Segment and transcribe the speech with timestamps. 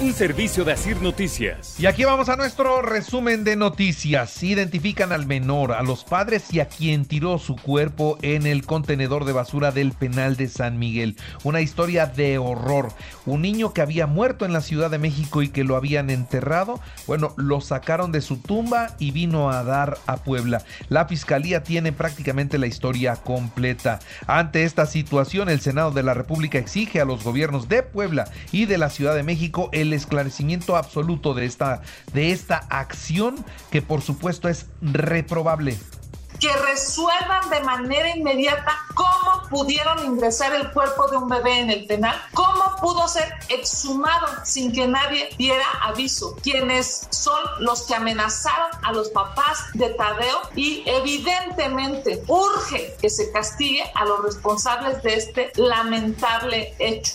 [0.00, 1.74] Un servicio de Asir Noticias.
[1.80, 4.44] Y aquí vamos a nuestro resumen de noticias.
[4.44, 9.24] Identifican al menor, a los padres y a quien tiró su cuerpo en el contenedor
[9.24, 11.16] de basura del penal de San Miguel.
[11.42, 12.92] Una historia de horror.
[13.26, 16.78] Un niño que había muerto en la Ciudad de México y que lo habían enterrado,
[17.08, 20.62] bueno, lo sacaron de su tumba y vino a dar a Puebla.
[20.88, 23.98] La fiscalía tiene prácticamente la historia completa.
[24.28, 28.66] Ante esta situación, el Senado de la República exige a los gobiernos de Puebla y
[28.66, 34.02] de la Ciudad de México el esclarecimiento absoluto de esta, de esta acción que por
[34.02, 35.78] supuesto es reprobable
[36.40, 41.86] que resuelvan de manera inmediata cómo pudieron ingresar el cuerpo de un bebé en el
[41.86, 48.70] penal, cómo pudo ser exhumado sin que nadie diera aviso, quienes son los que amenazaron
[48.82, 55.14] a los papás de Tadeo y evidentemente urge que se castigue a los responsables de
[55.14, 57.14] este lamentable hecho.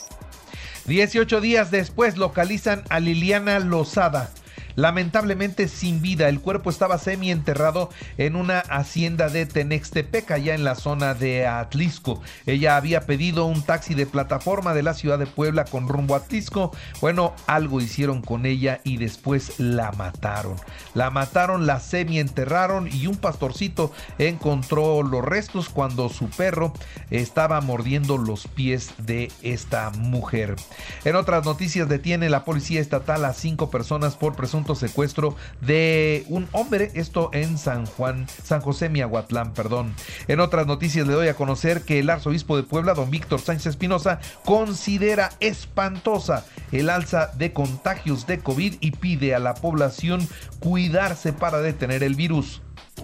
[0.86, 4.30] 18 días después localizan a Liliana Lozada
[4.76, 6.30] lamentablemente sin vida.
[6.30, 11.46] El cuerpo estaba semi enterrado en una hacienda de Tenextepec, allá en la zona de
[11.46, 12.22] Atlisco.
[12.46, 16.20] Ella había pedido un taxi de plataforma de la ciudad de Puebla con rumbo a
[16.20, 16.72] Atlisco.
[17.02, 20.56] Bueno, algo hicieron con ella y después la mataron.
[20.94, 26.74] La mataron, la semi enterraron y un pastorcito encontró los restos cuando su perro
[27.10, 30.56] estaba mordiendo los pies de esta mujer.
[31.04, 36.48] En otras noticias detiene la policía estatal a cinco personas por presunto secuestro de un
[36.52, 39.94] hombre, esto en San Juan, San José Miahuatlán, perdón.
[40.28, 43.68] En otras noticias le doy a conocer que el arzobispo de Puebla, don Víctor Sánchez
[43.68, 50.28] Espinosa, considera espantosa el alza de contagios de COVID y pide a la población
[50.60, 52.62] cuidarse para detener el virus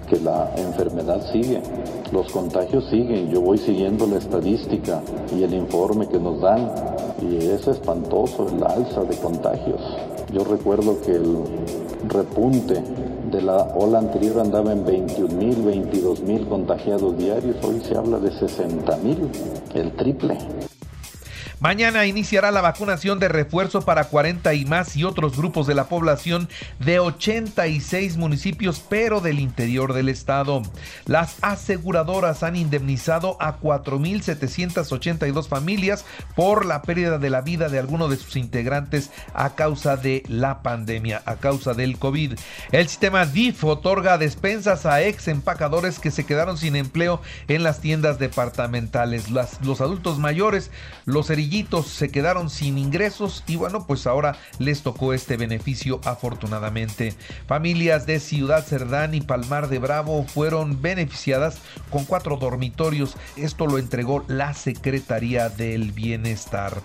[0.07, 1.61] que la enfermedad sigue,
[2.11, 5.01] los contagios siguen, yo voy siguiendo la estadística
[5.35, 6.71] y el informe que nos dan
[7.21, 9.81] y es espantoso el alza de contagios.
[10.31, 11.37] Yo recuerdo que el
[12.07, 12.83] repunte
[13.31, 18.19] de la ola anterior andaba en 21 mil, 22 mil contagiados diarios, hoy se habla
[18.19, 19.29] de 60 mil,
[19.73, 20.37] el triple.
[21.61, 25.89] Mañana iniciará la vacunación de refuerzo para 40 y más y otros grupos de la
[25.89, 26.47] población
[26.79, 30.61] de 86 municipios, pero del interior del estado.
[31.05, 38.07] Las aseguradoras han indemnizado a 4.782 familias por la pérdida de la vida de alguno
[38.07, 42.39] de sus integrantes a causa de la pandemia, a causa del COVID.
[42.71, 47.81] El sistema DIF otorga despensas a ex empacadores que se quedaron sin empleo en las
[47.81, 49.29] tiendas departamentales.
[49.29, 50.71] los adultos mayores,
[51.03, 51.29] los
[51.83, 57.15] se quedaron sin ingresos y bueno, pues ahora les tocó este beneficio afortunadamente.
[57.47, 61.57] Familias de Ciudad Cerdán y Palmar de Bravo fueron beneficiadas
[61.89, 63.15] con cuatro dormitorios.
[63.35, 66.81] Esto lo entregó la Secretaría del Bienestar.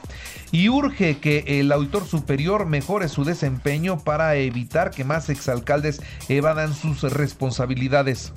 [0.50, 6.74] Y urge que el auditor superior mejore su desempeño para evitar que más exalcaldes evadan
[6.74, 8.32] sus responsabilidades.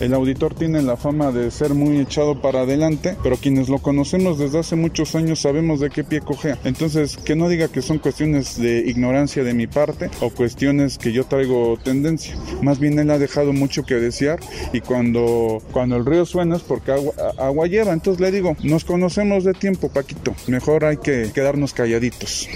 [0.00, 4.38] El auditor tiene la fama de ser muy echado para adelante, pero quienes lo conocemos
[4.38, 6.58] desde hace muchos años sabemos de qué pie cojea.
[6.64, 11.12] Entonces, que no diga que son cuestiones de ignorancia de mi parte o cuestiones que
[11.12, 12.36] yo traigo tendencia.
[12.62, 14.38] Más bien él ha dejado mucho que desear
[14.72, 17.92] y cuando, cuando el río suena es porque agua, agua lleva.
[17.92, 20.34] Entonces le digo, nos conocemos de tiempo, Paquito.
[20.46, 22.48] Mejor hay que quedarnos calladitos.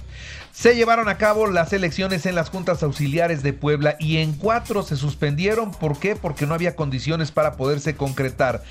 [0.52, 4.82] Se llevaron a cabo las elecciones en las juntas auxiliares de Puebla y en cuatro
[4.82, 5.70] se suspendieron.
[5.70, 6.14] ¿Por qué?
[6.14, 8.62] Porque no había condiciones para poderse concretar.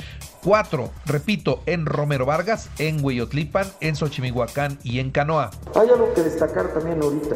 [0.44, 5.50] Cuatro, repito, en Romero Vargas, en Hueyotlipan, en Xochimihuacán y en Canoa.
[5.74, 7.36] Hay algo que destacar también ahorita.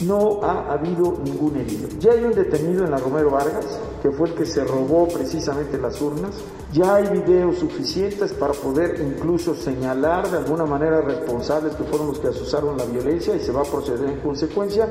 [0.00, 1.88] No ha habido ningún herido.
[1.98, 5.78] Ya hay un detenido en la Romero Vargas, que fue el que se robó precisamente
[5.78, 6.34] las urnas.
[6.72, 12.18] Ya hay videos suficientes para poder incluso señalar de alguna manera responsables que fueron los
[12.18, 14.88] que asusaron la violencia y se va a proceder en consecuencia.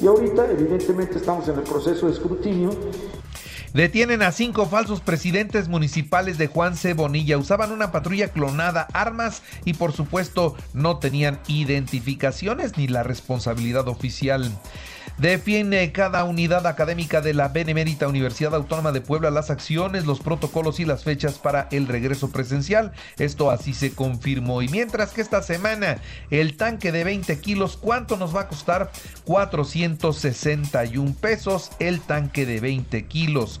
[0.00, 2.70] Y ahorita, evidentemente, estamos en el proceso de escrutinio
[3.74, 6.92] Detienen a cinco falsos presidentes municipales de Juan C.
[6.92, 7.38] Bonilla.
[7.38, 14.52] Usaban una patrulla clonada, armas y por supuesto no tenían identificaciones ni la responsabilidad oficial.
[15.18, 20.80] Define cada unidad académica de la Benemérita Universidad Autónoma de Puebla las acciones, los protocolos
[20.80, 22.92] y las fechas para el regreso presencial.
[23.18, 24.62] Esto así se confirmó.
[24.62, 25.98] Y mientras que esta semana
[26.30, 28.90] el tanque de 20 kilos, ¿cuánto nos va a costar?
[29.24, 33.60] 461 pesos el tanque de 20 kilos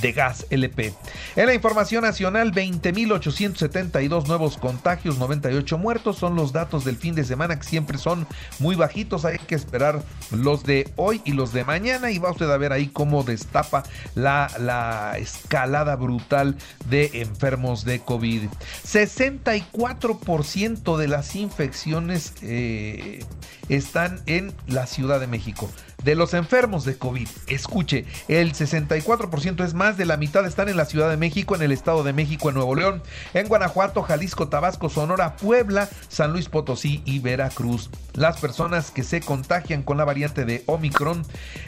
[0.00, 0.94] de gas LP.
[1.36, 7.24] En la información nacional, 20.872 nuevos contagios, 98 muertos son los datos del fin de
[7.24, 8.26] semana que siempre son
[8.58, 9.24] muy bajitos.
[9.24, 12.72] Hay que esperar los de hoy y los de mañana y va usted a ver
[12.72, 16.56] ahí cómo destapa la, la escalada brutal
[16.88, 18.48] de enfermos de COVID.
[18.84, 23.24] 64% de las infecciones eh,
[23.68, 25.70] están en la Ciudad de México
[26.04, 27.28] de los enfermos de COVID.
[27.46, 31.62] Escuche, el 64% es más de la mitad están en la Ciudad de México, en
[31.62, 33.02] el Estado de México, en Nuevo León,
[33.32, 37.90] en Guanajuato, Jalisco, Tabasco, Sonora, Puebla, San Luis Potosí y Veracruz.
[38.14, 41.24] Las personas que se contagian con la variante de Omicron,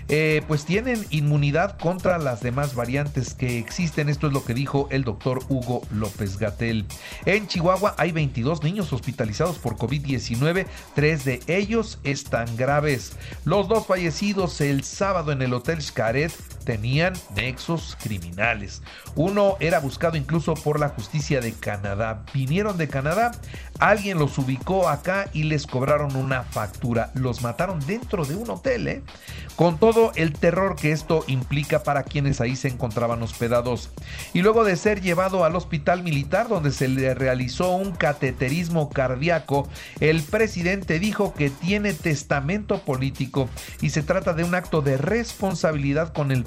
[0.08, 4.08] eh, pues tienen inmunidad contra las demás variantes que existen.
[4.08, 6.86] Esto es lo que dijo el doctor Hugo López Gatel.
[7.24, 13.12] En Chihuahua hay 22 niños hospitalizados por COVID-19, tres de ellos están graves.
[13.44, 16.32] Los dos fallecidos el sábado en el Hotel Xcaret
[16.66, 18.82] tenían nexos criminales.
[19.14, 22.24] Uno era buscado incluso por la justicia de Canadá.
[22.34, 23.30] Vinieron de Canadá,
[23.78, 27.12] alguien los ubicó acá y les cobraron una factura.
[27.14, 29.02] Los mataron dentro de un hotel, ¿eh?
[29.54, 33.90] con todo el terror que esto implica para quienes ahí se encontraban hospedados.
[34.34, 39.68] Y luego de ser llevado al hospital militar donde se le realizó un cateterismo cardíaco,
[40.00, 43.48] el presidente dijo que tiene testamento político
[43.80, 46.44] y se trata de un acto de responsabilidad con el.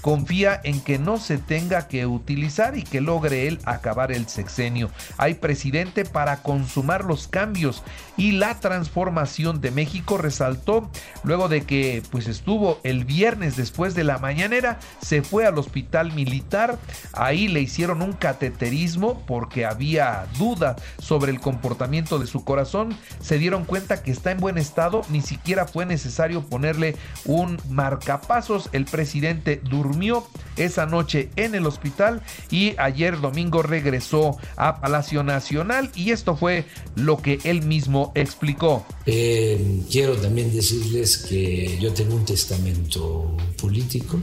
[0.00, 4.90] Confía en que no se tenga que utilizar y que logre él acabar el sexenio.
[5.16, 7.82] Hay presidente para consumar los cambios
[8.16, 10.90] y la transformación de México resaltó
[11.22, 16.12] luego de que pues estuvo el viernes después de la mañanera, se fue al hospital
[16.12, 16.78] militar,
[17.12, 23.38] ahí le hicieron un cateterismo porque había duda sobre el comportamiento de su corazón, se
[23.38, 28.84] dieron cuenta que está en buen estado, ni siquiera fue necesario ponerle un marcapasos, el
[28.84, 30.26] presidente durmió
[30.56, 36.64] esa noche en el hospital y ayer domingo regresó a Palacio Nacional y esto fue
[36.96, 38.86] lo que él mismo explicó.
[39.06, 44.18] Eh, quiero también decirles que yo tengo un testamento político.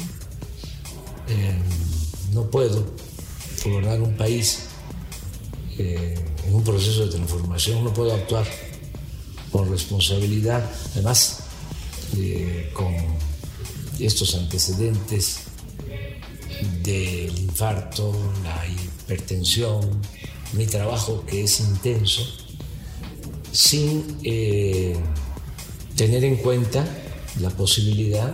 [1.27, 1.57] Eh,
[2.33, 2.93] no puedo
[3.63, 4.67] gobernar un país
[5.77, 6.15] eh,
[6.47, 8.45] en un proceso de transformación, no puedo actuar
[9.51, 10.63] con responsabilidad,
[10.93, 11.43] además
[12.73, 12.93] con
[14.05, 15.41] estos antecedentes
[16.83, 20.01] del infarto, la hipertensión,
[20.53, 22.23] mi trabajo que es intenso,
[23.51, 24.95] sin eh,
[25.95, 26.85] tener en cuenta
[27.39, 28.33] la posibilidad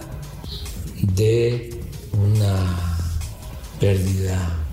[1.02, 1.80] de
[2.14, 2.98] una
[3.80, 4.67] pérdida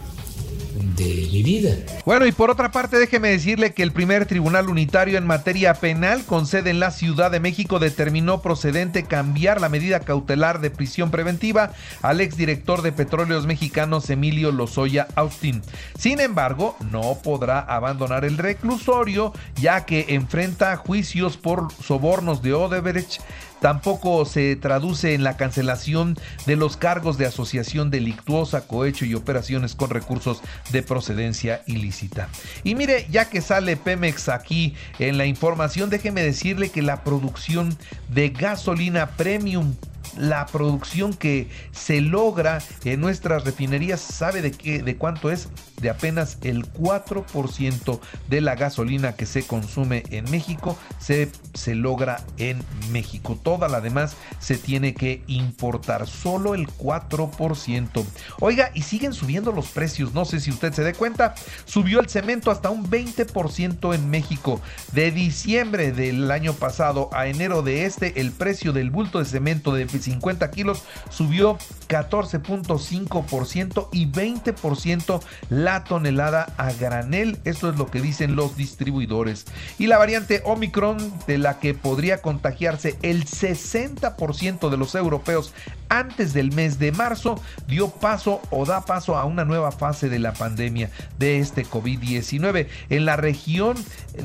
[0.97, 1.77] de mi vida.
[2.05, 6.25] Bueno, y por otra parte, déjeme decirle que el primer tribunal unitario en materia penal
[6.25, 11.11] con sede en la Ciudad de México determinó procedente cambiar la medida cautelar de prisión
[11.11, 11.73] preventiva
[12.03, 15.63] al exdirector de Petróleos Mexicanos Emilio Lozoya Austin.
[15.99, 23.21] Sin embargo, no podrá abandonar el reclusorio ya que enfrenta juicios por sobornos de Odebrecht
[23.61, 26.17] Tampoco se traduce en la cancelación
[26.47, 32.29] de los cargos de asociación delictuosa, cohecho y operaciones con recursos de procedencia ilícita.
[32.63, 37.77] Y mire, ya que sale Pemex aquí en la información, déjeme decirle que la producción
[38.11, 39.75] de gasolina premium
[40.17, 45.49] la producción que se logra en nuestras refinerías, ¿sabe de qué de cuánto es?
[45.81, 52.25] De apenas el 4% de la gasolina que se consume en México se, se logra
[52.39, 53.39] en México.
[53.43, 58.05] Toda la demás se tiene que importar, solo el 4%.
[58.41, 62.09] Oiga, y siguen subiendo los precios, no sé si usted se dé cuenta, subió el
[62.09, 64.61] cemento hasta un 20% en México.
[64.93, 69.73] De diciembre del año pasado a enero de este, el precio del bulto de cemento
[69.75, 71.59] de 50 kilos subió
[71.89, 77.39] 14.5% y 20% la tonelada a granel.
[77.45, 79.45] Esto es lo que dicen los distribuidores.
[79.79, 85.53] Y la variante Omicron, de la que podría contagiarse el 60% de los europeos
[85.89, 90.19] antes del mes de marzo dio paso o da paso a una nueva fase de
[90.19, 92.69] la pandemia de este COVID-19.
[92.91, 93.77] En la región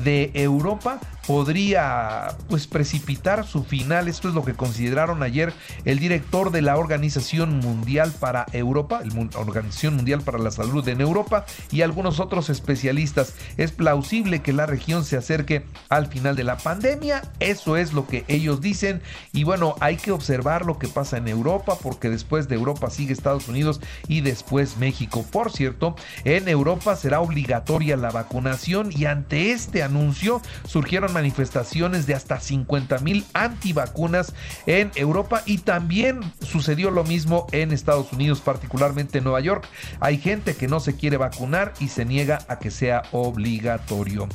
[0.04, 4.08] de Europa podría pues precipitar su final.
[4.08, 5.52] Esto es lo que consideraron ayer
[5.84, 11.00] el director de la Organización Mundial para Europa, la Organización Mundial para la Salud en
[11.00, 13.34] Europa y algunos otros especialistas.
[13.56, 17.22] Es plausible que la región se acerque al final de la pandemia.
[17.40, 19.02] Eso es lo que ellos dicen.
[19.32, 23.12] Y bueno, hay que observar lo que pasa en Europa porque después de Europa sigue
[23.12, 25.24] Estados Unidos y después México.
[25.30, 32.14] Por cierto, en Europa será obligatoria la vacunación y ante este anuncio surgieron manifestaciones de
[32.14, 34.34] hasta 50 mil antivacunas
[34.66, 39.66] en Europa y también sucedió lo mismo en Estados Unidos, particularmente en Nueva York.
[40.00, 44.28] Hay gente que no se quiere vacunar y se niega a que sea obligatorio.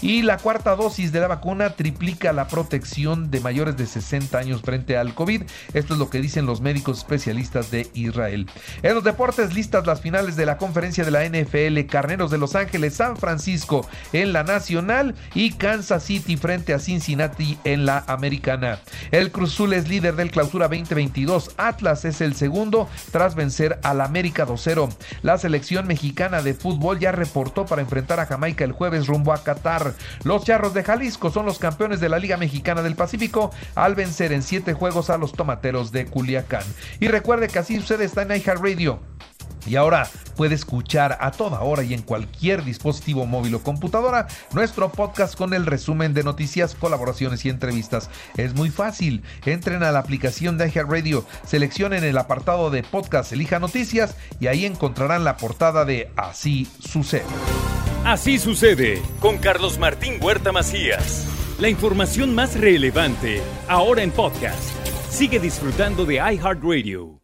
[0.00, 4.62] Y la cuarta dosis de la vacuna triplica la protección de mayores de 60 años
[4.62, 5.42] frente al COVID.
[5.74, 8.48] Esto es lo que dicen los médicos especialistas de Israel.
[8.82, 12.54] En los deportes listas las finales de la conferencia de la NFL, Carneros de Los
[12.56, 18.80] Ángeles, San Francisco en la Nacional y Kansas City frente a Cincinnati en la Americana.
[19.10, 21.52] El Cruzul es líder del clausura 2022.
[21.56, 22.51] Atlas es el segundo
[23.10, 24.88] tras vencer al América 2-0.
[25.22, 29.42] La selección mexicana de fútbol ya reportó para enfrentar a Jamaica el jueves rumbo a
[29.42, 29.94] Qatar.
[30.24, 34.32] Los Charros de Jalisco son los campeones de la Liga Mexicana del Pacífico al vencer
[34.32, 36.64] en siete juegos a los Tomateros de Culiacán.
[37.00, 39.00] Y recuerde que así sucede está en iHeartRadio.
[39.66, 44.90] Y ahora puede escuchar a toda hora y en cualquier dispositivo móvil o computadora nuestro
[44.90, 48.10] podcast con el resumen de noticias, colaboraciones y entrevistas.
[48.36, 49.22] Es muy fácil.
[49.44, 54.64] Entren a la aplicación de Radio, seleccionen el apartado de podcast, elija noticias y ahí
[54.64, 57.24] encontrarán la portada de Así sucede.
[58.04, 61.26] Así sucede con Carlos Martín Huerta Macías.
[61.60, 64.60] La información más relevante ahora en podcast.
[65.08, 67.21] Sigue disfrutando de iHeartRadio.